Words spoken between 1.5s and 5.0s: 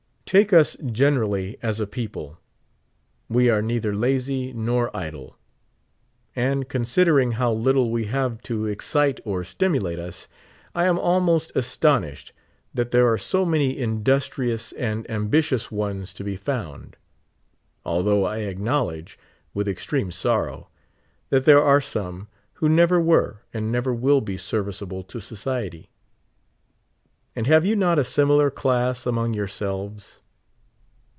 as a peo ple, we are neither lazy nor